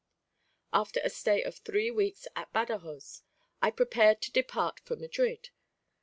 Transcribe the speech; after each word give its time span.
After 0.73 0.99
a 1.03 1.11
stay 1.11 1.43
of 1.43 1.57
three 1.57 1.91
weeks 1.91 2.27
at 2.35 2.51
Badajoz, 2.51 3.21
I 3.61 3.69
prepared 3.69 4.19
to 4.23 4.31
depart 4.31 4.79
for 4.79 4.95
Madrid. 4.95 5.51